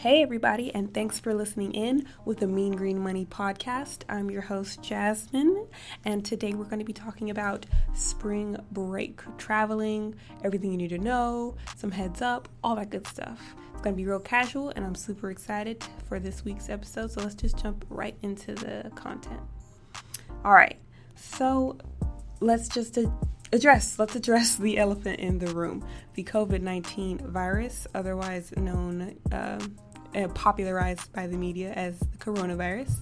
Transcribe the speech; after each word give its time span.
Hey, 0.00 0.22
everybody, 0.22 0.74
and 0.74 0.94
thanks 0.94 1.20
for 1.20 1.34
listening 1.34 1.74
in 1.74 2.06
with 2.24 2.38
the 2.38 2.46
Mean 2.46 2.72
Green 2.72 2.98
Money 2.98 3.26
podcast. 3.26 4.04
I'm 4.08 4.30
your 4.30 4.40
host, 4.40 4.80
Jasmine, 4.80 5.66
and 6.06 6.24
today 6.24 6.54
we're 6.54 6.64
going 6.64 6.78
to 6.78 6.86
be 6.86 6.94
talking 6.94 7.28
about 7.28 7.66
spring 7.92 8.56
break 8.72 9.20
traveling, 9.36 10.14
everything 10.42 10.72
you 10.72 10.78
need 10.78 10.88
to 10.88 10.98
know, 10.98 11.54
some 11.76 11.90
heads 11.90 12.22
up, 12.22 12.48
all 12.64 12.76
that 12.76 12.88
good 12.88 13.06
stuff. 13.06 13.54
It's 13.74 13.82
going 13.82 13.94
to 13.94 14.02
be 14.02 14.06
real 14.06 14.20
casual, 14.20 14.70
and 14.70 14.86
I'm 14.86 14.94
super 14.94 15.30
excited 15.30 15.84
for 16.08 16.18
this 16.18 16.46
week's 16.46 16.70
episode. 16.70 17.10
So 17.10 17.20
let's 17.20 17.34
just 17.34 17.58
jump 17.58 17.84
right 17.90 18.16
into 18.22 18.54
the 18.54 18.90
content. 18.94 19.42
All 20.46 20.54
right, 20.54 20.78
so 21.14 21.76
let's 22.40 22.70
just 22.70 22.96
address 23.52 23.98
let's 23.98 24.14
address 24.14 24.54
the 24.56 24.78
elephant 24.78 25.18
in 25.18 25.40
the 25.40 25.52
room 25.52 25.84
the 26.14 26.22
covid-19 26.22 27.20
virus 27.26 27.84
otherwise 27.96 28.52
known 28.56 29.18
um, 29.32 29.76
uh, 30.14 30.28
popularized 30.28 31.12
by 31.12 31.26
the 31.26 31.36
media 31.36 31.72
as 31.72 31.98
the 31.98 32.18
coronavirus. 32.18 32.92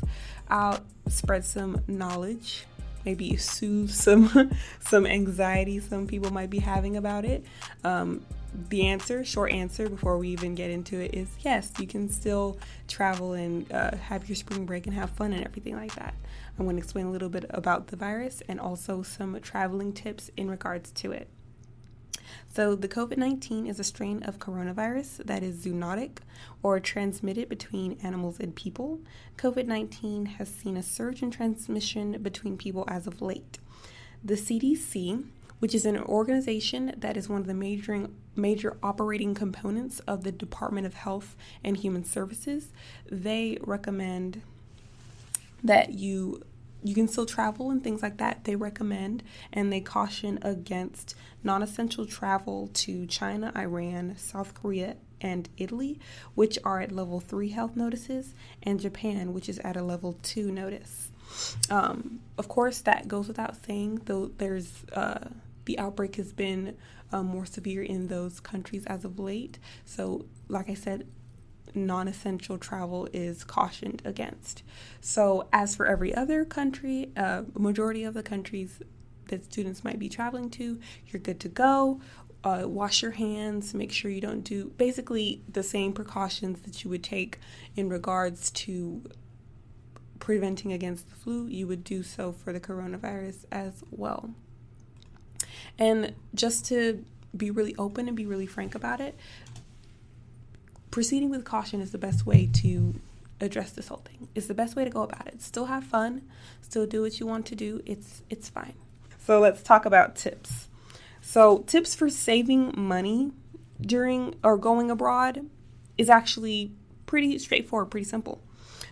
I'll 0.48 0.80
spread 1.08 1.44
some 1.44 1.82
knowledge, 1.86 2.64
maybe 3.04 3.36
soothe 3.36 3.90
some 3.90 4.50
some 4.80 5.06
anxiety 5.06 5.80
some 5.80 6.06
people 6.06 6.30
might 6.30 6.50
be 6.50 6.58
having 6.58 6.96
about 6.96 7.24
it. 7.24 7.44
Um, 7.84 8.24
the 8.70 8.86
answer, 8.86 9.24
short 9.24 9.52
answer, 9.52 9.88
before 9.88 10.18
we 10.18 10.28
even 10.28 10.54
get 10.54 10.70
into 10.70 10.98
it, 10.98 11.14
is 11.14 11.28
yes. 11.40 11.70
You 11.78 11.86
can 11.86 12.08
still 12.08 12.58
travel 12.88 13.34
and 13.34 13.70
uh, 13.70 13.96
have 13.96 14.28
your 14.28 14.36
spring 14.36 14.64
break 14.64 14.86
and 14.86 14.94
have 14.94 15.10
fun 15.10 15.32
and 15.32 15.44
everything 15.44 15.76
like 15.76 15.94
that. 15.96 16.14
I'm 16.58 16.64
going 16.64 16.76
to 16.76 16.82
explain 16.82 17.06
a 17.06 17.10
little 17.10 17.28
bit 17.28 17.44
about 17.50 17.88
the 17.88 17.96
virus 17.96 18.42
and 18.48 18.58
also 18.58 19.02
some 19.02 19.38
traveling 19.40 19.92
tips 19.92 20.30
in 20.36 20.50
regards 20.50 20.90
to 20.92 21.12
it. 21.12 21.28
So, 22.48 22.74
the 22.74 22.88
COVID 22.88 23.16
19 23.16 23.66
is 23.66 23.78
a 23.78 23.84
strain 23.84 24.22
of 24.22 24.38
coronavirus 24.38 25.24
that 25.26 25.42
is 25.42 25.64
zoonotic 25.64 26.18
or 26.62 26.80
transmitted 26.80 27.48
between 27.48 27.98
animals 28.02 28.40
and 28.40 28.54
people. 28.54 29.00
COVID 29.36 29.66
19 29.66 30.26
has 30.26 30.48
seen 30.48 30.76
a 30.76 30.82
surge 30.82 31.22
in 31.22 31.30
transmission 31.30 32.20
between 32.22 32.56
people 32.56 32.84
as 32.88 33.06
of 33.06 33.22
late. 33.22 33.58
The 34.24 34.34
CDC, 34.34 35.24
which 35.58 35.74
is 35.74 35.86
an 35.86 35.98
organization 35.98 36.94
that 36.96 37.16
is 37.16 37.28
one 37.28 37.40
of 37.40 37.46
the 37.46 37.54
major, 37.54 38.08
major 38.34 38.76
operating 38.82 39.34
components 39.34 40.00
of 40.00 40.24
the 40.24 40.32
Department 40.32 40.86
of 40.86 40.94
Health 40.94 41.36
and 41.62 41.76
Human 41.76 42.04
Services, 42.04 42.68
they 43.10 43.58
recommend 43.60 44.42
that 45.62 45.94
you 45.94 46.42
you 46.82 46.94
can 46.94 47.08
still 47.08 47.26
travel 47.26 47.70
and 47.70 47.82
things 47.82 48.02
like 48.02 48.18
that. 48.18 48.44
They 48.44 48.56
recommend 48.56 49.22
and 49.52 49.72
they 49.72 49.80
caution 49.80 50.38
against 50.42 51.14
non 51.42 51.62
essential 51.62 52.06
travel 52.06 52.70
to 52.74 53.06
China, 53.06 53.52
Iran, 53.56 54.16
South 54.16 54.54
Korea, 54.54 54.96
and 55.20 55.48
Italy, 55.56 55.98
which 56.34 56.58
are 56.64 56.80
at 56.80 56.92
level 56.92 57.20
three 57.20 57.50
health 57.50 57.76
notices, 57.76 58.34
and 58.62 58.80
Japan, 58.80 59.32
which 59.32 59.48
is 59.48 59.58
at 59.60 59.76
a 59.76 59.82
level 59.82 60.18
two 60.22 60.52
notice. 60.52 61.10
Um, 61.70 62.20
of 62.38 62.48
course, 62.48 62.80
that 62.82 63.08
goes 63.08 63.28
without 63.28 63.56
saying, 63.64 64.02
though 64.04 64.30
there's 64.38 64.84
uh, 64.92 65.28
the 65.64 65.78
outbreak 65.78 66.16
has 66.16 66.32
been 66.32 66.76
uh, 67.12 67.22
more 67.22 67.46
severe 67.46 67.82
in 67.82 68.08
those 68.08 68.40
countries 68.40 68.86
as 68.86 69.04
of 69.04 69.18
late. 69.18 69.58
So, 69.84 70.26
like 70.48 70.70
I 70.70 70.74
said, 70.74 71.06
non 71.74 72.08
essential 72.08 72.58
travel 72.58 73.08
is 73.12 73.44
cautioned 73.44 74.02
against. 74.04 74.62
So, 75.00 75.48
as 75.52 75.76
for 75.76 75.86
every 75.86 76.14
other 76.14 76.44
country, 76.44 77.10
uh, 77.16 77.42
majority 77.54 78.04
of 78.04 78.14
the 78.14 78.22
countries 78.22 78.80
that 79.26 79.44
students 79.44 79.84
might 79.84 79.98
be 79.98 80.08
traveling 80.08 80.50
to, 80.50 80.78
you're 81.06 81.20
good 81.20 81.40
to 81.40 81.48
go. 81.48 82.00
Uh, 82.44 82.62
wash 82.66 83.02
your 83.02 83.10
hands, 83.10 83.74
make 83.74 83.90
sure 83.90 84.10
you 84.10 84.20
don't 84.20 84.42
do 84.42 84.72
basically 84.78 85.42
the 85.52 85.62
same 85.62 85.92
precautions 85.92 86.60
that 86.60 86.84
you 86.84 86.88
would 86.88 87.02
take 87.02 87.38
in 87.74 87.88
regards 87.88 88.50
to 88.52 89.02
preventing 90.28 90.72
against 90.72 91.08
the 91.08 91.14
flu, 91.14 91.46
you 91.46 91.66
would 91.66 91.82
do 91.82 92.02
so 92.02 92.32
for 92.32 92.52
the 92.52 92.60
coronavirus 92.60 93.44
as 93.50 93.82
well. 93.90 94.30
And 95.78 96.14
just 96.34 96.66
to 96.66 97.04
be 97.36 97.50
really 97.50 97.74
open 97.76 98.08
and 98.08 98.16
be 98.16 98.26
really 98.26 98.46
frank 98.46 98.74
about 98.74 99.00
it, 99.00 99.16
proceeding 100.98 101.30
with 101.30 101.44
caution 101.44 101.80
is 101.80 101.92
the 101.92 101.96
best 101.96 102.26
way 102.26 102.50
to 102.52 102.92
address 103.40 103.70
this 103.70 103.86
whole 103.86 104.02
thing. 104.04 104.26
It's 104.34 104.48
the 104.48 104.52
best 104.52 104.74
way 104.74 104.82
to 104.82 104.90
go 104.90 105.02
about 105.02 105.28
it. 105.28 105.40
Still 105.40 105.66
have 105.66 105.84
fun, 105.84 106.22
still 106.60 106.86
do 106.86 107.02
what 107.02 107.20
you 107.20 107.24
want 107.24 107.46
to 107.46 107.54
do. 107.54 107.80
It's 107.86 108.22
it's 108.28 108.48
fine. 108.48 108.74
So 109.24 109.38
let's 109.38 109.62
talk 109.62 109.86
about 109.86 110.16
tips. 110.16 110.66
So 111.20 111.58
tips 111.68 111.94
for 111.94 112.10
saving 112.10 112.74
money 112.76 113.30
during 113.80 114.34
or 114.42 114.58
going 114.58 114.90
abroad 114.90 115.48
is 115.96 116.10
actually 116.10 116.72
pretty 117.08 117.36
straightforward, 117.38 117.90
pretty 117.90 118.04
simple. 118.04 118.40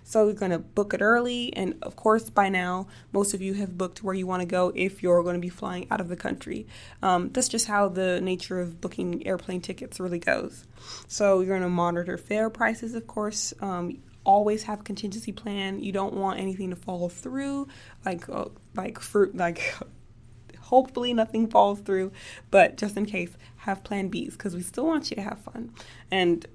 So 0.03 0.25
you're 0.25 0.35
going 0.35 0.53
to 0.53 0.59
book 0.59 0.95
it 0.95 1.01
early. 1.01 1.53
And 1.55 1.75
of 1.83 1.97
course, 1.97 2.31
by 2.31 2.49
now, 2.49 2.89
most 3.13 3.35
of 3.35 3.43
you 3.43 3.55
have 3.55 3.77
booked 3.77 4.03
where 4.03 4.15
you 4.15 4.27
want 4.27 4.41
to 4.41 4.47
go 4.47 4.73
if 4.75 5.03
you're 5.03 5.23
going 5.23 5.35
to 5.35 5.41
be 5.41 5.49
flying 5.49 5.87
out 5.91 6.01
of 6.01 6.09
the 6.09 6.17
country. 6.17 6.67
Um, 7.03 7.31
that's 7.31 7.49
just 7.49 7.67
how 7.67 7.89
the 7.89 8.21
nature 8.21 8.61
of 8.61 8.81
booking 8.81 9.27
airplane 9.27 9.61
tickets 9.61 10.01
really 10.01 10.19
goes. 10.19 10.65
So 11.09 11.41
you're 11.41 11.59
going 11.59 11.63
to 11.63 11.69
monitor 11.69 12.17
fare 12.17 12.51
prices, 12.51 12.95
of 12.95 13.07
course. 13.07 13.53
Um, 13.61 13.99
always 14.25 14.65
have 14.65 14.81
a 14.81 14.85
contingency 14.85 15.33
plan. 15.33 15.81
You 15.81 15.93
don't 15.93 16.15
want 16.15 16.41
anything 16.41 16.71
to 16.71 16.77
fall 16.77 17.09
through, 17.09 17.69
like 18.05 18.29
uh, 18.29 18.47
like 18.75 19.01
fruit, 19.01 19.37
like 19.37 19.75
hopefully 20.61 21.15
nothing 21.15 21.49
falls 21.49 21.81
through, 21.81 22.13
but 22.51 22.77
just 22.77 22.97
in 22.97 23.07
case, 23.07 23.37
have 23.59 23.83
plan 23.83 24.11
Bs 24.11 24.33
because 24.33 24.55
we 24.55 24.63
still 24.63 24.87
want 24.87 25.11
you 25.11 25.17
to 25.17 25.23
have 25.23 25.39
fun. 25.41 25.73
And 26.11 26.47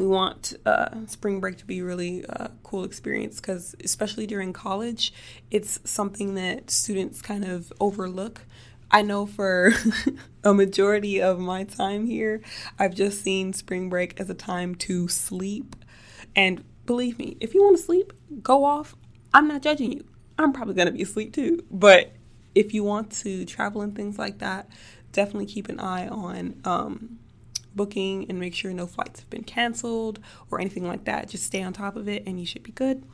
we 0.00 0.06
want 0.06 0.54
uh, 0.64 1.06
spring 1.06 1.40
break 1.40 1.58
to 1.58 1.66
be 1.66 1.82
really 1.82 2.24
uh, 2.24 2.48
cool 2.62 2.84
experience 2.84 3.38
because 3.38 3.76
especially 3.84 4.26
during 4.26 4.50
college 4.54 5.12
it's 5.50 5.78
something 5.84 6.36
that 6.36 6.70
students 6.70 7.20
kind 7.20 7.44
of 7.44 7.70
overlook. 7.80 8.46
I 8.90 9.02
know 9.02 9.26
for 9.26 9.72
a 10.44 10.54
majority 10.54 11.20
of 11.20 11.38
my 11.38 11.64
time 11.64 12.06
here 12.06 12.40
i've 12.78 12.94
just 12.94 13.22
seen 13.22 13.52
spring 13.52 13.90
break 13.90 14.18
as 14.18 14.30
a 14.30 14.34
time 14.34 14.74
to 14.76 15.06
sleep. 15.06 15.76
And 16.34 16.64
believe 16.86 17.18
me 17.18 17.36
if 17.38 17.52
you 17.52 17.62
want 17.62 17.76
to 17.76 17.82
sleep 17.82 18.14
go 18.42 18.64
off. 18.64 18.96
I'm 19.34 19.46
not 19.48 19.60
judging 19.60 19.92
you. 19.92 20.04
I'm 20.38 20.54
probably 20.54 20.74
going 20.74 20.86
to 20.86 20.92
be 20.92 21.02
asleep 21.02 21.34
too. 21.34 21.62
But 21.70 22.12
if 22.54 22.72
you 22.72 22.82
want 22.84 23.12
to 23.12 23.44
travel 23.44 23.82
and 23.82 23.94
things 23.94 24.18
like 24.18 24.38
that 24.38 24.66
definitely 25.12 25.46
keep 25.46 25.68
an 25.68 25.78
eye 25.78 26.08
on 26.08 26.58
um, 26.64 27.18
booking 27.74 28.26
and 28.28 28.38
make 28.38 28.54
sure 28.54 28.72
no 28.72 28.86
flights 28.86 29.20
have 29.20 29.30
been 29.30 29.44
canceled 29.44 30.20
or 30.50 30.60
anything 30.60 30.86
like 30.86 31.04
that. 31.04 31.28
Just 31.28 31.44
stay 31.44 31.62
on 31.62 31.72
top 31.72 31.96
of 31.96 32.08
it 32.08 32.24
and 32.26 32.38
you 32.38 32.46
should 32.46 32.62
be 32.62 32.72
good. 32.72 33.04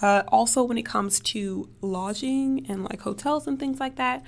Uh, 0.00 0.22
also, 0.28 0.62
when 0.62 0.78
it 0.78 0.84
comes 0.84 1.20
to 1.20 1.68
lodging 1.80 2.66
and 2.68 2.84
like 2.84 3.00
hotels 3.00 3.46
and 3.46 3.58
things 3.58 3.80
like 3.80 3.96
that, 3.96 4.24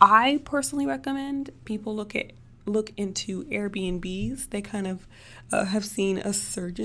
I 0.00 0.40
personally 0.44 0.86
recommend 0.86 1.50
people 1.64 1.94
look 1.94 2.14
at 2.14 2.32
look 2.66 2.92
into 2.96 3.44
Airbnbs. 3.44 4.50
They 4.50 4.60
kind 4.60 4.86
of 4.86 5.06
uh, 5.52 5.66
have 5.66 5.84
seen 5.84 6.18
a 6.18 6.32
surge, 6.32 6.80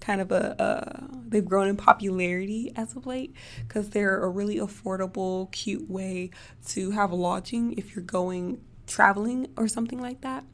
kind 0.00 0.20
of 0.20 0.30
a 0.30 0.60
uh, 0.60 1.06
they've 1.26 1.44
grown 1.44 1.68
in 1.68 1.76
popularity 1.76 2.72
as 2.76 2.94
of 2.96 3.06
late 3.06 3.34
because 3.66 3.90
they're 3.90 4.22
a 4.22 4.28
really 4.28 4.56
affordable, 4.56 5.50
cute 5.52 5.88
way 5.90 6.30
to 6.68 6.90
have 6.92 7.12
lodging 7.12 7.72
if 7.74 7.94
you're 7.94 8.04
going 8.04 8.60
traveling 8.86 9.48
or 9.56 9.68
something 9.68 10.00
like 10.00 10.20
that. 10.22 10.44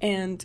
And 0.00 0.44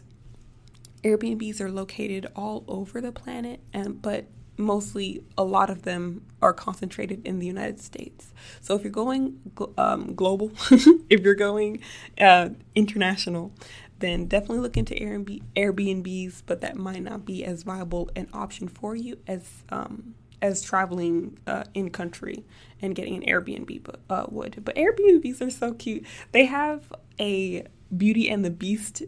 Airbnbs 1.03 1.59
are 1.59 1.72
located 1.72 2.28
all 2.35 2.63
over 2.68 3.01
the 3.01 3.12
planet, 3.12 3.59
and 3.74 4.01
but 4.01 4.25
mostly 4.57 5.24
a 5.38 5.44
lot 5.44 5.69
of 5.69 5.81
them 5.81 6.25
are 6.41 6.53
concentrated 6.53 7.25
in 7.25 7.40
the 7.40 7.46
United 7.46 7.79
States. 7.79 8.34
So 8.62 8.75
if 8.75 8.84
you're 8.84 8.91
going 8.91 9.40
um, 9.78 10.16
global, 10.16 10.51
if 11.09 11.22
you're 11.22 11.35
going 11.35 11.81
uh, 12.19 12.50
international, 12.75 13.51
then 14.00 14.28
definitely 14.28 14.59
look 14.59 14.78
into 14.78 14.94
Airbnb, 14.96 15.41
Airbnbs, 15.56 16.44
but 16.45 16.62
that 16.62 16.75
might 16.75 17.03
not 17.03 17.25
be 17.25 17.44
as 17.44 17.63
viable 17.63 18.09
an 18.15 18.27
option 18.33 18.68
for 18.68 18.95
you 18.95 19.18
as 19.27 19.63
um, 19.69 20.15
as 20.42 20.62
traveling 20.62 21.38
uh, 21.48 21.63
in 21.74 21.89
country 21.89 22.44
and 22.81 22.95
getting 22.95 23.15
an 23.15 23.24
Airbnb 23.24 23.95
uh, 24.10 24.25
would. 24.30 24.62
But 24.65 24.75
Airbnbs 24.75 25.42
are 25.42 25.50
so 25.50 25.74
cute. 25.74 26.06
They 26.33 26.45
have 26.45 26.92
a 27.18 27.65
Beauty 27.98 28.30
and 28.30 28.44
the 28.44 28.50
Beast, 28.50 29.04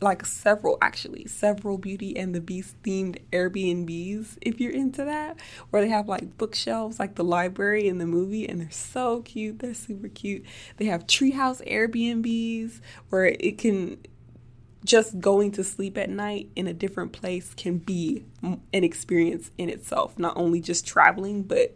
like 0.00 0.26
several 0.26 0.78
actually, 0.82 1.26
several 1.26 1.78
Beauty 1.78 2.16
and 2.16 2.34
the 2.34 2.40
Beast 2.40 2.80
themed 2.82 3.18
Airbnbs 3.32 4.38
if 4.40 4.60
you're 4.60 4.72
into 4.72 5.04
that, 5.04 5.38
where 5.70 5.82
they 5.82 5.88
have 5.88 6.08
like 6.08 6.36
bookshelves 6.36 6.98
like 6.98 7.14
the 7.14 7.24
library 7.24 7.88
in 7.88 7.98
the 7.98 8.06
movie, 8.06 8.48
and 8.48 8.60
they're 8.60 8.70
so 8.70 9.22
cute. 9.22 9.60
They're 9.60 9.74
super 9.74 10.08
cute. 10.08 10.44
They 10.76 10.86
have 10.86 11.06
treehouse 11.06 11.66
Airbnbs 11.66 12.80
where 13.10 13.26
it 13.26 13.58
can 13.58 13.98
just 14.84 15.18
going 15.18 15.50
to 15.50 15.64
sleep 15.64 15.96
at 15.96 16.10
night 16.10 16.50
in 16.54 16.66
a 16.66 16.74
different 16.74 17.12
place 17.12 17.54
can 17.54 17.78
be 17.78 18.24
an 18.42 18.84
experience 18.84 19.50
in 19.56 19.70
itself, 19.70 20.18
not 20.18 20.36
only 20.36 20.60
just 20.60 20.86
traveling, 20.86 21.42
but 21.42 21.74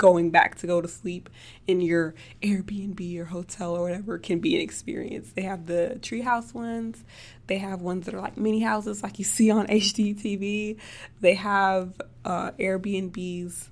going 0.00 0.30
back 0.30 0.54
to 0.56 0.66
go 0.66 0.80
to 0.80 0.88
sleep 0.88 1.28
in 1.66 1.82
your 1.82 2.14
Airbnb 2.42 3.18
or 3.18 3.26
hotel 3.26 3.76
or 3.76 3.82
whatever 3.82 4.16
can 4.16 4.38
be 4.40 4.56
an 4.56 4.62
experience. 4.62 5.32
They 5.32 5.42
have 5.42 5.66
the 5.66 5.98
treehouse 6.00 6.54
ones. 6.54 7.04
They 7.48 7.58
have 7.58 7.82
ones 7.82 8.06
that 8.06 8.14
are 8.14 8.20
like 8.20 8.38
mini 8.38 8.60
houses, 8.60 9.02
like 9.02 9.18
you 9.18 9.26
see 9.26 9.50
on 9.50 9.66
HGTV. 9.68 10.78
They 11.20 11.34
have 11.34 12.00
uh, 12.24 12.52
Airbnbs 12.52 13.68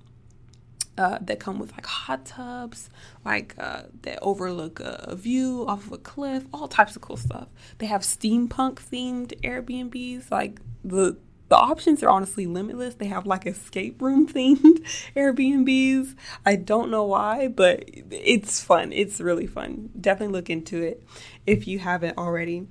uh, 0.99 1.19
that 1.23 1.41
come 1.41 1.59
with 1.59 1.73
like 1.73 1.87
hot 1.87 2.27
tubs, 2.27 2.91
like 3.25 3.55
uh, 3.57 3.85
that 4.03 4.19
overlook 4.21 4.81
a, 4.81 5.07
a, 5.09 5.17
view 5.17 5.65
off 5.67 5.87
of 5.87 5.93
a 5.93 5.99
cliff, 5.99 6.45
all 6.53 6.69
types 6.69 6.95
of 6.95 7.01
cool 7.01 7.17
stuff. 7.17 7.49
They 7.79 7.87
have 7.87 8.03
steampunk 8.03 8.75
themed 8.75 9.33
Airbnbs, 9.41 10.31
like 10.31 10.61
the 10.85 11.17
the 11.49 11.57
options 11.57 12.03
are 12.03 12.09
honestly 12.09 12.47
limitless. 12.47 12.95
They 12.95 13.07
have 13.07 13.27
like 13.27 13.47
escape 13.47 14.01
room 14.03 14.29
themed 14.33 14.85
Airbnbs. 15.17 16.15
I 16.45 16.57
don't 16.57 16.91
know 16.91 17.05
why, 17.05 17.49
but 17.49 17.85
it's 17.87 18.63
fun. 18.63 18.93
It's 18.93 19.21
really 19.21 19.47
fun. 19.47 19.91
Definitely 19.99 20.35
look 20.35 20.51
into 20.51 20.83
it 20.83 21.03
if 21.47 21.67
you 21.67 21.79
haven't 21.79 22.19
already. 22.19 22.67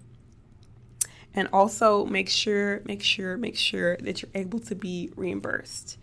And 1.33 1.47
also 1.53 2.05
make 2.05 2.29
sure, 2.29 2.81
make 2.85 3.03
sure, 3.03 3.37
make 3.37 3.57
sure 3.57 3.97
that 3.97 4.21
you're 4.21 4.31
able 4.33 4.59
to 4.59 4.75
be 4.75 5.11
reimbursed 5.15 5.97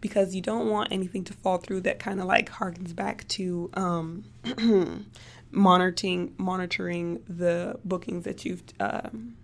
because 0.00 0.34
you 0.34 0.40
don't 0.40 0.68
want 0.68 0.92
anything 0.92 1.24
to 1.24 1.32
fall 1.32 1.58
through 1.58 1.80
that 1.82 1.98
kind 1.98 2.20
of 2.20 2.26
like 2.26 2.50
harkens 2.50 2.94
back 2.94 3.26
to 3.28 3.70
um, 3.74 4.24
monitoring 5.50 6.34
monitoring 6.38 7.22
the 7.28 7.78
bookings 7.84 8.24
that 8.24 8.44
you've 8.44 8.62
um, 8.80 9.36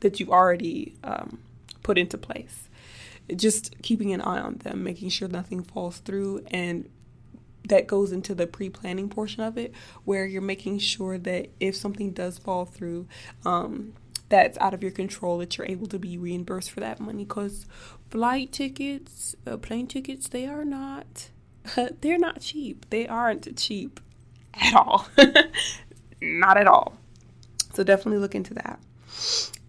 that 0.00 0.18
you've 0.18 0.30
already 0.30 0.96
um, 1.04 1.38
put 1.82 1.98
into 1.98 2.18
place. 2.18 2.68
Just 3.34 3.80
keeping 3.82 4.12
an 4.12 4.20
eye 4.20 4.40
on 4.40 4.56
them, 4.58 4.82
making 4.82 5.10
sure 5.10 5.28
nothing 5.28 5.62
falls 5.62 5.98
through, 5.98 6.44
and 6.50 6.88
that 7.68 7.86
goes 7.86 8.10
into 8.10 8.34
the 8.34 8.46
pre-planning 8.46 9.08
portion 9.08 9.42
of 9.42 9.56
it, 9.56 9.72
where 10.04 10.26
you're 10.26 10.42
making 10.42 10.78
sure 10.78 11.18
that 11.18 11.48
if 11.60 11.76
something 11.76 12.10
does 12.12 12.38
fall 12.38 12.64
through, 12.64 13.06
um, 13.44 13.94
that's 14.28 14.58
out 14.58 14.74
of 14.74 14.82
your 14.82 14.90
control 14.90 15.38
that 15.38 15.56
you're 15.56 15.66
able 15.68 15.86
to 15.86 15.98
be 15.98 16.16
reimbursed 16.18 16.70
for 16.70 16.80
that 16.80 16.98
money. 16.98 17.24
Because 17.24 17.66
flight 18.10 18.50
tickets 18.50 19.36
uh, 19.46 19.56
plane 19.56 19.86
tickets 19.86 20.28
they 20.28 20.46
are 20.46 20.64
not 20.66 21.30
they're 22.00 22.18
not 22.18 22.40
cheap. 22.40 22.86
They 22.90 23.06
aren't 23.06 23.56
cheap 23.56 24.00
at 24.54 24.74
all. 24.74 25.06
Not 26.20 26.56
at 26.56 26.66
all. 26.66 26.96
So 27.72 27.82
definitely 27.84 28.18
look 28.18 28.34
into 28.34 28.54
that. 28.54 28.78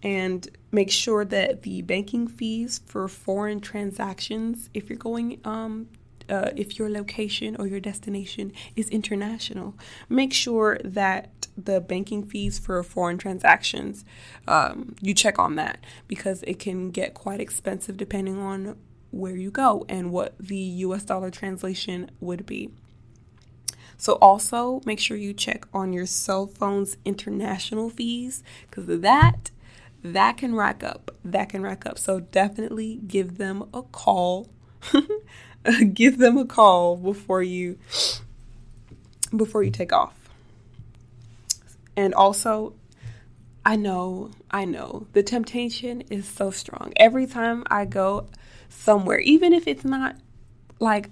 And 0.02 0.46
make 0.74 0.90
sure 0.90 1.24
that 1.24 1.62
the 1.62 1.82
banking 1.82 2.26
fees 2.26 2.80
for 2.84 3.06
foreign 3.06 3.60
transactions 3.60 4.68
if 4.74 4.90
you're 4.90 4.98
going 4.98 5.40
um, 5.44 5.88
uh, 6.28 6.50
if 6.56 6.78
your 6.78 6.88
location 6.88 7.54
or 7.58 7.66
your 7.66 7.80
destination 7.80 8.50
is 8.76 8.88
international, 8.88 9.74
make 10.08 10.32
sure 10.32 10.78
that 10.82 11.46
the 11.56 11.82
banking 11.82 12.24
fees 12.24 12.58
for 12.58 12.82
foreign 12.82 13.18
transactions, 13.18 14.06
um, 14.48 14.96
you 15.02 15.12
check 15.12 15.38
on 15.38 15.56
that 15.56 15.84
because 16.08 16.42
it 16.44 16.58
can 16.58 16.90
get 16.90 17.12
quite 17.12 17.40
expensive 17.40 17.98
depending 17.98 18.38
on 18.38 18.74
where 19.10 19.36
you 19.36 19.50
go 19.50 19.84
and 19.88 20.10
what 20.10 20.34
the 20.40 20.56
US 20.56 21.04
dollar 21.04 21.30
translation 21.30 22.10
would 22.20 22.46
be. 22.46 22.70
So 23.96 24.14
also 24.14 24.80
make 24.84 24.98
sure 24.98 25.16
you 25.16 25.32
check 25.34 25.66
on 25.72 25.92
your 25.92 26.06
cell 26.06 26.46
phone's 26.46 26.96
international 27.04 27.90
fees 27.90 28.42
because 28.68 28.88
of 28.88 29.02
that 29.02 29.50
that 30.04 30.36
can 30.36 30.54
rack 30.54 30.84
up. 30.84 31.10
That 31.24 31.48
can 31.48 31.62
rack 31.62 31.86
up. 31.86 31.98
So 31.98 32.20
definitely 32.20 33.00
give 33.06 33.38
them 33.38 33.68
a 33.74 33.82
call 33.82 34.48
give 35.94 36.18
them 36.18 36.36
a 36.36 36.44
call 36.44 36.96
before 36.96 37.42
you 37.42 37.78
before 39.34 39.62
you 39.62 39.70
take 39.70 39.92
off. 39.92 40.14
And 41.96 42.14
also, 42.14 42.74
I 43.64 43.76
know, 43.76 44.30
I 44.50 44.64
know, 44.64 45.06
the 45.12 45.22
temptation 45.22 46.02
is 46.02 46.28
so 46.28 46.50
strong. 46.50 46.92
Every 46.96 47.26
time 47.26 47.64
I 47.68 47.84
go 47.84 48.26
somewhere, 48.68 49.18
even 49.20 49.52
if 49.52 49.66
it's 49.66 49.84
not 49.84 50.16
like 50.80 51.10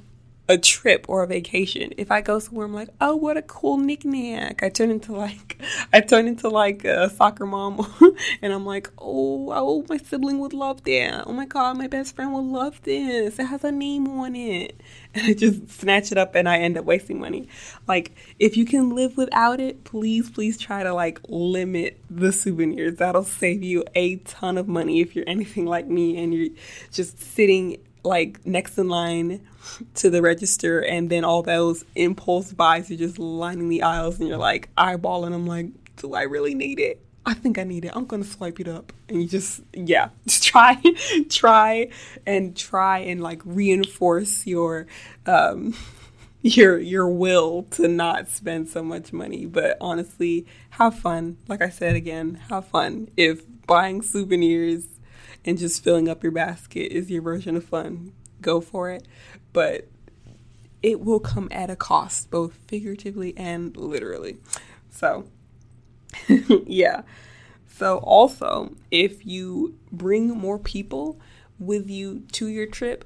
a 0.52 0.58
trip 0.58 1.06
or 1.08 1.22
a 1.22 1.26
vacation. 1.26 1.94
If 1.96 2.10
I 2.10 2.20
go 2.20 2.38
somewhere, 2.38 2.66
I'm 2.66 2.74
like, 2.74 2.90
oh, 3.00 3.16
what 3.16 3.38
a 3.38 3.42
cool 3.42 3.78
knickknack. 3.78 4.62
I 4.62 4.68
turn 4.68 4.90
into 4.90 5.12
like, 5.12 5.60
I 5.92 6.00
turn 6.00 6.28
into 6.28 6.50
like 6.50 6.84
a 6.84 7.08
soccer 7.08 7.46
mom, 7.46 7.90
and 8.42 8.52
I'm 8.52 8.66
like, 8.66 8.90
oh, 8.98 9.50
oh, 9.50 9.84
my 9.88 9.96
sibling 9.96 10.38
would 10.40 10.52
love 10.52 10.84
that. 10.84 11.24
Oh 11.26 11.32
my 11.32 11.46
god, 11.46 11.78
my 11.78 11.86
best 11.86 12.14
friend 12.14 12.34
would 12.34 12.44
love 12.44 12.82
this. 12.82 13.38
It 13.38 13.46
has 13.46 13.64
a 13.64 13.72
name 13.72 14.06
on 14.08 14.36
it, 14.36 14.78
and 15.14 15.26
I 15.26 15.32
just 15.32 15.70
snatch 15.70 16.12
it 16.12 16.18
up, 16.18 16.34
and 16.34 16.46
I 16.46 16.58
end 16.58 16.76
up 16.76 16.84
wasting 16.84 17.18
money. 17.18 17.48
Like, 17.88 18.12
if 18.38 18.56
you 18.58 18.66
can 18.66 18.94
live 18.94 19.16
without 19.16 19.58
it, 19.58 19.84
please, 19.84 20.30
please 20.30 20.58
try 20.58 20.82
to 20.82 20.92
like 20.92 21.18
limit 21.28 21.98
the 22.10 22.30
souvenirs. 22.30 22.96
That'll 22.96 23.24
save 23.24 23.62
you 23.62 23.84
a 23.94 24.16
ton 24.16 24.58
of 24.58 24.68
money 24.68 25.00
if 25.00 25.16
you're 25.16 25.28
anything 25.28 25.64
like 25.64 25.86
me 25.86 26.22
and 26.22 26.34
you're 26.34 26.50
just 26.90 27.18
sitting 27.18 27.78
like 28.04 28.44
next 28.46 28.78
in 28.78 28.88
line 28.88 29.46
to 29.94 30.10
the 30.10 30.22
register 30.22 30.80
and 30.80 31.08
then 31.08 31.24
all 31.24 31.42
those 31.42 31.84
impulse 31.94 32.52
buys 32.52 32.90
are 32.90 32.96
just 32.96 33.18
lining 33.18 33.68
the 33.68 33.82
aisles 33.82 34.18
and 34.18 34.28
you're 34.28 34.38
like 34.38 34.68
eyeballing 34.76 35.30
them 35.30 35.46
like 35.46 35.66
do 35.96 36.14
i 36.14 36.22
really 36.22 36.54
need 36.54 36.78
it? 36.78 37.00
I 37.24 37.34
think 37.34 37.58
i 37.58 37.62
need 37.62 37.84
it. 37.84 37.92
I'm 37.94 38.06
gonna 38.06 38.24
swipe 38.24 38.58
it 38.60 38.68
up. 38.68 38.92
And 39.08 39.22
you 39.22 39.28
just 39.28 39.60
yeah 39.72 40.08
just 40.26 40.42
try 40.42 40.82
try 41.28 41.88
and 42.26 42.56
try 42.56 42.98
and 42.98 43.22
like 43.22 43.40
reinforce 43.44 44.46
your 44.46 44.86
um 45.26 45.74
your 46.42 46.78
your 46.80 47.08
will 47.08 47.62
to 47.70 47.86
not 47.86 48.28
spend 48.28 48.68
so 48.68 48.82
much 48.82 49.12
money. 49.12 49.46
But 49.46 49.76
honestly 49.80 50.46
have 50.70 50.98
fun. 50.98 51.36
Like 51.46 51.62
i 51.62 51.68
said 51.68 51.94
again 51.94 52.40
have 52.50 52.66
fun. 52.66 53.08
If 53.16 53.42
buying 53.66 54.02
souvenirs 54.02 54.86
and 55.44 55.58
just 55.58 55.82
filling 55.82 56.08
up 56.08 56.22
your 56.22 56.32
basket 56.32 56.92
is 56.92 57.10
your 57.10 57.22
version 57.22 57.56
of 57.56 57.64
fun, 57.64 58.12
go 58.40 58.60
for 58.60 58.90
it. 58.90 59.06
But 59.52 59.88
it 60.82 61.00
will 61.00 61.20
come 61.20 61.48
at 61.50 61.70
a 61.70 61.76
cost, 61.76 62.30
both 62.30 62.54
figuratively 62.66 63.34
and 63.36 63.76
literally. 63.76 64.38
So, 64.90 65.24
yeah. 66.28 67.02
So, 67.66 67.98
also, 67.98 68.74
if 68.90 69.24
you 69.24 69.78
bring 69.90 70.28
more 70.28 70.58
people 70.58 71.20
with 71.58 71.88
you 71.88 72.24
to 72.32 72.48
your 72.48 72.66
trip, 72.66 73.04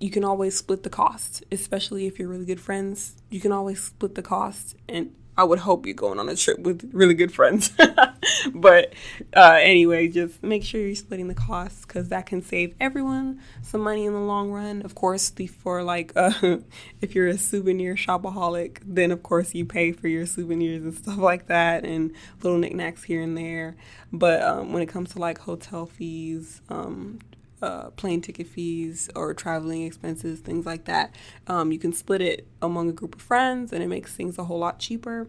you 0.00 0.10
can 0.10 0.24
always 0.24 0.56
split 0.56 0.82
the 0.82 0.90
cost, 0.90 1.44
especially 1.52 2.06
if 2.06 2.18
you're 2.18 2.28
really 2.28 2.46
good 2.46 2.60
friends. 2.60 3.16
You 3.28 3.40
can 3.40 3.52
always 3.52 3.82
split 3.82 4.14
the 4.14 4.22
cost 4.22 4.74
and 4.88 5.14
I 5.40 5.44
would 5.44 5.60
hope 5.60 5.86
you're 5.86 5.94
going 5.94 6.18
on 6.18 6.28
a 6.28 6.36
trip 6.36 6.58
with 6.58 6.90
really 6.92 7.14
good 7.14 7.32
friends. 7.32 7.72
but 8.54 8.92
uh, 9.34 9.58
anyway, 9.58 10.06
just 10.08 10.42
make 10.42 10.62
sure 10.62 10.82
you're 10.82 10.94
splitting 10.94 11.28
the 11.28 11.34
costs 11.34 11.86
because 11.86 12.10
that 12.10 12.26
can 12.26 12.42
save 12.42 12.74
everyone 12.78 13.40
some 13.62 13.80
money 13.80 14.04
in 14.04 14.12
the 14.12 14.20
long 14.20 14.50
run. 14.50 14.82
Of 14.82 14.94
course, 14.94 15.30
the, 15.30 15.46
for 15.46 15.82
like 15.82 16.12
uh, 16.14 16.32
if 17.00 17.14
you're 17.14 17.28
a 17.28 17.38
souvenir 17.38 17.94
shopaholic, 17.94 18.80
then 18.84 19.12
of 19.12 19.22
course 19.22 19.54
you 19.54 19.64
pay 19.64 19.92
for 19.92 20.08
your 20.08 20.26
souvenirs 20.26 20.84
and 20.84 20.94
stuff 20.94 21.16
like 21.16 21.46
that 21.46 21.86
and 21.86 22.12
little 22.42 22.58
knickknacks 22.58 23.02
here 23.02 23.22
and 23.22 23.34
there. 23.34 23.76
But 24.12 24.42
um, 24.42 24.74
when 24.74 24.82
it 24.82 24.90
comes 24.90 25.14
to 25.14 25.20
like 25.20 25.38
hotel 25.38 25.86
fees, 25.86 26.60
um, 26.68 27.18
uh, 27.62 27.90
plane 27.90 28.20
ticket 28.20 28.46
fees 28.46 29.10
or 29.14 29.34
traveling 29.34 29.82
expenses, 29.82 30.40
things 30.40 30.66
like 30.66 30.84
that. 30.86 31.14
Um, 31.46 31.72
you 31.72 31.78
can 31.78 31.92
split 31.92 32.20
it 32.20 32.46
among 32.62 32.88
a 32.88 32.92
group 32.92 33.14
of 33.14 33.22
friends 33.22 33.72
and 33.72 33.82
it 33.82 33.88
makes 33.88 34.14
things 34.14 34.38
a 34.38 34.44
whole 34.44 34.58
lot 34.58 34.78
cheaper. 34.78 35.28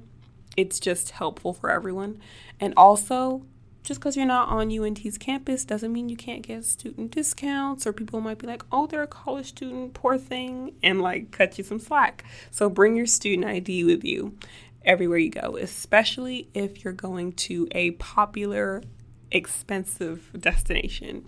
It's 0.57 0.79
just 0.79 1.11
helpful 1.11 1.53
for 1.53 1.69
everyone. 1.69 2.19
And 2.59 2.73
also, 2.75 3.43
just 3.83 3.99
because 3.99 4.15
you're 4.15 4.25
not 4.25 4.49
on 4.49 4.71
UNT's 4.71 5.17
campus 5.17 5.65
doesn't 5.65 5.91
mean 5.91 6.07
you 6.07 6.17
can't 6.17 6.43
get 6.43 6.65
student 6.65 7.11
discounts, 7.11 7.87
or 7.87 7.93
people 7.93 8.21
might 8.21 8.37
be 8.37 8.45
like, 8.45 8.63
oh, 8.71 8.85
they're 8.85 9.01
a 9.01 9.07
college 9.07 9.47
student, 9.47 9.93
poor 9.93 10.17
thing, 10.17 10.75
and 10.83 11.01
like 11.01 11.31
cut 11.31 11.57
you 11.57 11.63
some 11.63 11.79
slack. 11.79 12.23
So 12.51 12.69
bring 12.69 12.95
your 12.95 13.07
student 13.07 13.47
ID 13.47 13.85
with 13.85 14.03
you 14.03 14.37
everywhere 14.85 15.17
you 15.17 15.29
go, 15.29 15.57
especially 15.59 16.47
if 16.53 16.83
you're 16.83 16.93
going 16.93 17.33
to 17.33 17.67
a 17.71 17.91
popular, 17.91 18.83
expensive 19.31 20.29
destination 20.39 21.25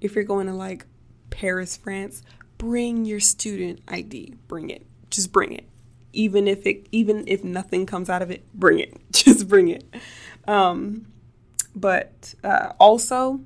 if 0.00 0.14
you're 0.14 0.24
going 0.24 0.46
to 0.46 0.54
like 0.54 0.86
Paris, 1.30 1.76
France, 1.76 2.22
bring 2.58 3.04
your 3.04 3.20
student 3.20 3.80
ID. 3.88 4.34
Bring 4.48 4.70
it. 4.70 4.86
Just 5.10 5.32
bring 5.32 5.52
it. 5.52 5.68
Even 6.12 6.46
if 6.46 6.66
it 6.66 6.86
even 6.92 7.24
if 7.26 7.42
nothing 7.42 7.86
comes 7.86 8.10
out 8.10 8.22
of 8.22 8.30
it, 8.30 8.44
bring 8.54 8.78
it. 8.78 9.00
Just 9.12 9.48
bring 9.48 9.68
it. 9.68 9.84
Um, 10.46 11.06
but 11.74 12.34
uh, 12.44 12.72
also, 12.78 13.40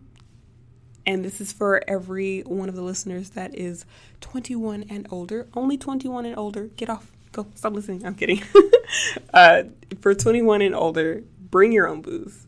and 1.06 1.24
this 1.24 1.40
is 1.40 1.52
for 1.52 1.82
every 1.88 2.40
one 2.40 2.68
of 2.68 2.74
the 2.74 2.82
listeners 2.82 3.30
that 3.30 3.54
is 3.54 3.86
21 4.20 4.84
and 4.90 5.06
older, 5.10 5.46
only 5.54 5.78
21 5.78 6.26
and 6.26 6.36
older, 6.36 6.66
get 6.76 6.90
off, 6.90 7.12
go, 7.32 7.46
stop 7.54 7.72
listening. 7.72 8.04
I'm 8.04 8.14
kidding. 8.14 8.42
uh, 9.34 9.64
for 10.00 10.14
21 10.14 10.62
and 10.62 10.74
older, 10.74 11.22
bring 11.38 11.72
your 11.72 11.88
own 11.88 12.02
booze. 12.02 12.46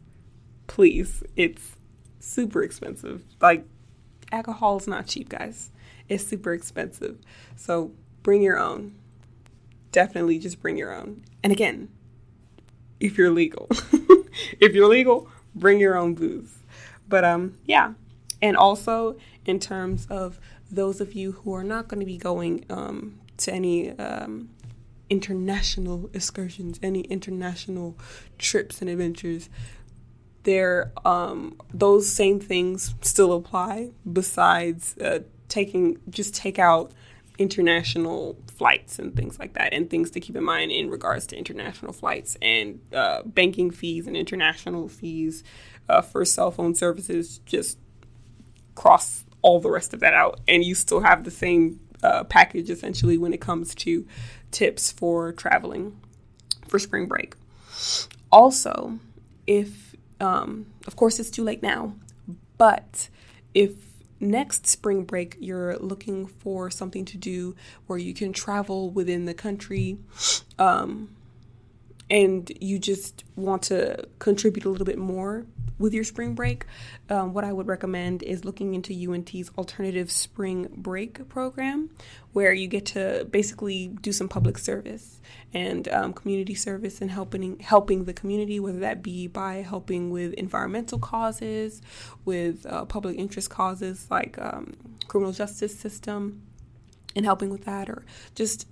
Please. 0.67 1.23
It's 1.37 1.77
super 2.19 2.63
expensive. 2.63 3.23
Like, 3.41 3.65
alcohol 4.33 4.77
is 4.77 4.87
not 4.87 5.07
cheap, 5.07 5.29
guys. 5.29 5.71
It's 6.09 6.27
super 6.27 6.53
expensive. 6.53 7.19
So 7.57 7.93
bring 8.23 8.43
your 8.43 8.59
own. 8.59 8.95
Definitely 9.93 10.39
just 10.39 10.61
bring 10.61 10.77
your 10.77 10.95
own. 10.95 11.23
And 11.43 11.53
again, 11.53 11.89
if 13.01 13.17
you're 13.17 13.31
legal. 13.31 13.69
if 14.61 14.75
you're 14.75 14.89
legal, 14.89 15.29
bring 15.55 15.81
your 15.81 15.97
own 15.97 16.15
booze. 16.15 16.59
But 17.09 17.25
um 17.25 17.55
yeah. 17.65 17.95
And 18.41 18.57
also 18.57 19.17
in 19.45 19.59
terms 19.59 20.07
of 20.11 20.39
those 20.71 21.01
of 21.01 21.15
you 21.15 21.33
who 21.33 21.55
are 21.55 21.65
not 21.65 21.89
going 21.89 22.01
to 22.01 22.07
be 22.07 22.19
going 22.19 22.65
um, 22.69 23.19
to 23.39 23.53
any 23.53 23.99
um, 23.99 24.51
international 25.09 26.11
excursions, 26.13 26.79
any 26.83 27.01
international 27.03 27.97
trips 28.37 28.81
and 28.81 28.91
adventures, 28.91 29.49
there 30.49 30.93
um, 31.05 31.55
those 31.75 32.11
same 32.11 32.41
things 32.41 32.95
still 33.03 33.33
apply. 33.35 33.91
Besides 34.11 34.97
uh, 34.99 35.21
taking, 35.49 35.99
just 36.09 36.35
take 36.35 36.59
out 36.59 36.91
international 37.39 38.37
flights 38.57 38.99
and 38.99 39.15
things 39.15 39.39
like 39.39 39.53
that, 39.53 39.75
and 39.75 39.91
things 39.91 40.11
to 40.13 40.21
keep 40.21 40.35
in 40.35 40.45
mind 40.45 40.73
in 40.73 40.89
regards 40.89 41.27
to 41.27 41.37
international 41.37 41.93
flights 41.93 42.39
and 42.41 42.81
uh, 42.95 43.23
banking 43.25 43.71
fees 43.71 44.07
and 44.07 44.17
international 44.17 44.89
fees 44.89 45.45
uh, 45.89 46.01
for 46.01 46.25
cell 46.25 46.51
phone 46.51 46.75
services. 46.75 47.41
Just 47.45 47.79
cross 48.75 49.25
all 49.43 49.61
the 49.61 49.71
rest 49.71 49.93
of 49.93 50.01
that 50.01 50.15
out, 50.15 50.41
and 50.49 50.65
you 50.65 50.75
still 50.75 51.01
have 51.01 51.25
the 51.25 51.31
same 51.31 51.79
uh, 52.03 52.25
package 52.25 52.71
essentially 52.71 53.19
when 53.19 53.35
it 53.35 53.41
comes 53.41 53.75
to 53.75 54.07
tips 54.51 54.91
for 54.91 55.31
traveling 55.33 56.01
for 56.69 56.79
spring 56.79 57.07
break. 57.07 57.35
Also, 58.31 58.99
if, 59.47 59.88
um, 60.21 60.67
of 60.87 60.97
course, 60.97 61.19
it's 61.19 61.31
too 61.31 61.45
late 61.45 61.63
now, 61.63 61.95
but 62.57 63.09
if 63.55 63.73
next 64.21 64.67
spring 64.67 65.05
break 65.05 65.37
you're 65.39 65.77
looking 65.77 66.27
for 66.27 66.71
something 66.71 67.05
to 67.05 67.17
do 67.17 67.55
where 67.87 67.99
you 67.99 68.13
can 68.13 68.33
travel 68.33 68.91
within 68.91 69.27
the 69.27 69.35
country, 69.35 69.99
um, 70.59 71.11
and 72.11 72.51
you 72.61 72.79
just 72.79 73.25
want 73.37 73.63
to 73.63 74.05
contribute 74.19 74.65
a 74.65 74.69
little 74.69 74.87
bit 74.87 74.99
more 74.99 75.47
with 75.79 75.95
your 75.95 76.05
spring 76.05 76.35
break, 76.35 76.65
um, 77.09 77.33
what 77.33 77.45
I 77.45 77.53
would 77.53 77.69
recommend 77.69 78.23
is 78.23 78.45
looking 78.45 78.75
into 78.75 78.93
UNT's 78.93 79.51
alternative 79.57 80.11
spring 80.11 80.69
break 80.77 81.29
program, 81.29 81.91
where 82.33 82.53
you 82.53 82.67
get 82.69 82.87
to 82.87 83.27
basically 83.31 83.89
do 84.01 84.13
some 84.13 84.29
public 84.29 84.59
service 84.59 85.21
and 85.55 85.89
um, 85.89 86.13
community 86.13 86.55
service 86.55 87.01
and 87.01 87.11
helping 87.11 87.59
helping 87.61 88.05
the 88.05 88.13
community, 88.13 88.61
whether 88.61 88.81
that 88.81 89.03
be 89.03 89.27
by 89.27 89.57
helping 89.57 90.11
with 90.11 90.33
environmental 90.35 90.99
causes, 90.99 91.81
with 92.25 92.67
uh, 92.67 92.85
public 92.85 93.17
interest 93.17 93.51
causes 93.51 94.07
like 94.11 94.39
um, 94.39 94.75
criminal 95.07 95.33
justice 95.33 95.79
system, 95.79 96.43
and 97.15 97.25
helping 97.25 97.51
with 97.51 97.65
that, 97.65 97.89
or 97.89 98.05
just 98.35 98.67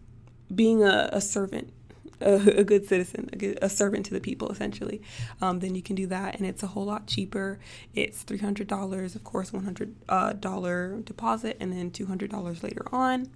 being 0.55 0.83
a, 0.83 1.09
a 1.13 1.21
servant 1.21 1.73
a, 2.21 2.35
a 2.59 2.65
good 2.65 2.87
citizen, 2.87 3.29
a, 3.33 3.37
good, 3.37 3.59
a, 3.63 3.69
servant 3.69 4.07
to 4.07 4.15
the 4.15 4.21
people, 4.21 4.49
essentially, 4.51 5.03
um, 5.41 5.61
then 5.61 5.75
you 5.75 5.83
can 5.83 5.97
do 5.97 6.07
that, 6.07 6.37
and 6.37 6.47
it's 6.47 6.63
a 6.63 6.69
whole 6.69 6.85
lot 6.85 7.07
cheaper. 7.07 7.59
It's 7.95 8.23
three 8.23 8.39
hundred 8.39 8.69
dollars, 8.69 9.15
of 9.15 9.25
course, 9.25 9.53
one 9.53 9.65
hundred 9.65 9.95
uh, 10.09 10.33
deposit, 10.33 11.57
and 11.61 11.73
then 11.73 11.91
two 11.91 12.07
hundred 12.07 12.31
dollars 12.31 12.63
later 12.63 12.87
on. 12.93 13.29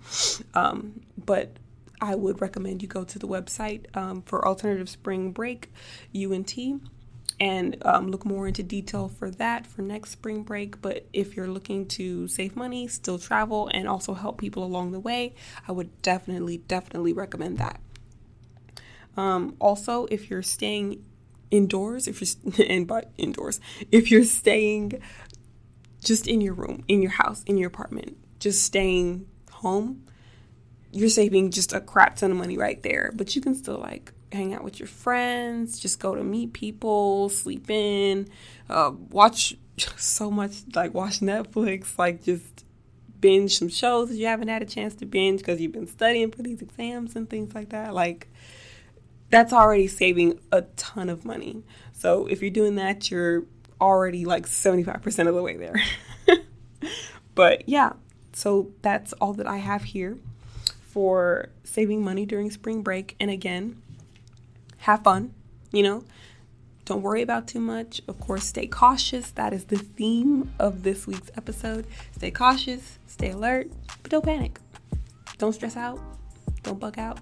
Um, 0.54 1.00
but 1.16 1.56
I 2.00 2.14
would 2.14 2.40
recommend 2.40 2.82
you 2.82 2.88
go 2.88 3.04
to 3.04 3.18
the 3.18 3.28
website 3.28 3.94
um, 3.96 4.22
for 4.22 4.46
Alternative 4.46 4.88
Spring 4.88 5.32
Break 5.32 5.70
UNT 6.14 6.56
and 7.38 7.76
um, 7.86 8.08
look 8.08 8.24
more 8.24 8.46
into 8.46 8.62
detail 8.62 9.08
for 9.08 9.30
that 9.32 9.66
for 9.66 9.82
next 9.82 10.10
spring 10.10 10.42
break. 10.42 10.80
But 10.82 11.06
if 11.12 11.36
you're 11.36 11.48
looking 11.48 11.86
to 11.88 12.28
save 12.28 12.54
money, 12.54 12.86
still 12.86 13.18
travel, 13.18 13.70
and 13.72 13.88
also 13.88 14.12
help 14.12 14.38
people 14.38 14.62
along 14.62 14.92
the 14.92 15.00
way, 15.00 15.34
I 15.66 15.72
would 15.72 16.02
definitely, 16.02 16.58
definitely 16.58 17.14
recommend 17.14 17.58
that. 17.58 17.80
Um, 19.16 19.56
also, 19.60 20.06
if 20.06 20.30
you're 20.30 20.42
staying 20.42 21.04
indoors, 21.50 22.06
if 22.06 22.20
you're 22.20 22.66
and 22.68 22.86
but 22.86 23.10
indoors, 23.18 23.60
if 23.90 24.10
you're 24.10 24.24
staying 24.24 25.00
just 26.02 26.26
in 26.26 26.40
your 26.40 26.54
room, 26.54 26.84
in 26.88 27.02
your 27.02 27.12
house, 27.12 27.42
in 27.44 27.58
your 27.58 27.68
apartment, 27.68 28.16
just 28.38 28.64
staying 28.64 29.26
home, 29.50 30.04
you're 30.92 31.08
saving 31.08 31.50
just 31.50 31.72
a 31.72 31.80
crap 31.80 32.16
ton 32.16 32.30
of 32.30 32.36
money 32.36 32.56
right 32.56 32.82
there. 32.82 33.12
But 33.14 33.36
you 33.36 33.42
can 33.42 33.54
still 33.54 33.78
like 33.78 34.12
hang 34.32 34.54
out 34.54 34.64
with 34.64 34.78
your 34.78 34.88
friends, 34.88 35.78
just 35.78 36.00
go 36.00 36.14
to 36.14 36.22
meet 36.22 36.52
people, 36.52 37.28
sleep 37.28 37.68
in, 37.70 38.28
uh, 38.68 38.92
watch 39.10 39.56
so 39.96 40.30
much 40.30 40.62
like 40.74 40.94
watch 40.94 41.20
Netflix, 41.20 41.98
like 41.98 42.22
just 42.24 42.64
binge 43.20 43.58
some 43.58 43.68
shows 43.68 44.08
that 44.08 44.16
you 44.16 44.26
haven't 44.26 44.48
had 44.48 44.62
a 44.62 44.66
chance 44.66 44.94
to 44.94 45.04
binge 45.04 45.40
because 45.40 45.60
you've 45.60 45.72
been 45.72 45.86
studying 45.86 46.30
for 46.30 46.42
these 46.42 46.62
exams 46.62 47.16
and 47.16 47.28
things 47.28 47.54
like 47.54 47.70
that. 47.70 47.94
Like 47.94 48.28
that's 49.30 49.52
already 49.52 49.86
saving 49.86 50.38
a 50.52 50.62
ton 50.62 51.08
of 51.08 51.24
money. 51.24 51.62
So 51.92 52.26
if 52.26 52.42
you're 52.42 52.50
doing 52.50 52.74
that, 52.76 53.10
you're 53.10 53.44
already 53.80 54.24
like 54.24 54.46
75% 54.46 55.28
of 55.28 55.34
the 55.34 55.42
way 55.42 55.56
there. 55.56 55.80
but 57.34 57.68
yeah, 57.68 57.92
so 58.32 58.72
that's 58.82 59.12
all 59.14 59.32
that 59.34 59.46
I 59.46 59.58
have 59.58 59.84
here 59.84 60.18
for 60.82 61.50
saving 61.62 62.02
money 62.02 62.26
during 62.26 62.50
spring 62.50 62.82
break. 62.82 63.16
And 63.20 63.30
again, 63.30 63.80
have 64.78 65.02
fun, 65.02 65.34
you 65.72 65.82
know. 65.82 66.04
Don't 66.86 67.02
worry 67.02 67.22
about 67.22 67.46
too 67.46 67.60
much. 67.60 68.02
Of 68.08 68.18
course, 68.18 68.44
stay 68.44 68.66
cautious. 68.66 69.30
That 69.30 69.52
is 69.52 69.66
the 69.66 69.76
theme 69.78 70.52
of 70.58 70.82
this 70.82 71.06
week's 71.06 71.30
episode. 71.36 71.86
Stay 72.16 72.32
cautious, 72.32 72.98
stay 73.06 73.30
alert, 73.30 73.70
but 74.02 74.10
don't 74.10 74.24
panic. 74.24 74.58
Don't 75.38 75.52
stress 75.52 75.76
out. 75.76 76.00
Don't 76.64 76.80
bug 76.80 76.98
out. 76.98 77.20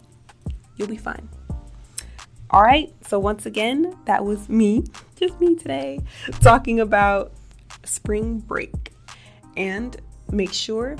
You'll 0.77 0.89
be 0.89 0.97
fine. 0.97 1.29
All 2.51 2.63
right, 2.63 2.93
so 3.07 3.19
once 3.19 3.45
again, 3.45 3.95
that 4.07 4.25
was 4.25 4.49
me, 4.49 4.85
just 5.17 5.39
me 5.39 5.55
today, 5.55 6.01
talking 6.41 6.81
about 6.81 7.33
spring 7.85 8.39
break. 8.39 8.95
And 9.57 10.01
make 10.31 10.53
sure 10.53 10.97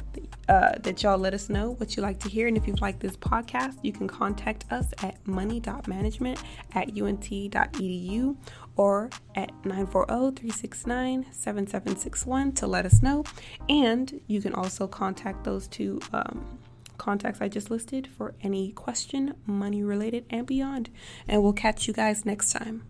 uh, 0.49 0.73
that 0.81 1.03
y'all 1.03 1.19
let 1.19 1.35
us 1.35 1.51
know 1.51 1.73
what 1.73 1.97
you 1.97 2.03
like 2.03 2.19
to 2.21 2.29
hear. 2.29 2.47
And 2.49 2.57
if 2.57 2.67
you 2.67 2.75
like 2.81 2.99
this 2.99 3.17
podcast, 3.17 3.77
you 3.83 3.93
can 3.93 4.09
contact 4.09 4.65
us 4.71 4.93
at 5.03 5.15
money.management 5.27 6.43
at 6.75 6.89
unt.edu 6.89 8.37
or 8.77 9.11
at 9.35 9.51
940-369-7761 9.63 12.55
to 12.57 12.67
let 12.67 12.87
us 12.87 13.03
know. 13.03 13.25
And 13.69 14.19
you 14.27 14.41
can 14.41 14.55
also 14.55 14.87
contact 14.87 15.45
those 15.45 15.69
two 15.69 16.01
um, 16.13 16.59
contacts 16.99 17.41
I 17.41 17.49
just 17.49 17.71
listed 17.71 18.07
for 18.07 18.35
any 18.43 18.73
question, 18.73 19.35
money 19.47 19.83
related, 19.83 20.27
and 20.29 20.47
beyond. 20.47 20.91
And 21.27 21.43
we'll 21.43 21.53
catch 21.53 21.87
you 21.87 21.95
guys 21.95 22.25
next 22.25 22.53
time. 22.53 22.85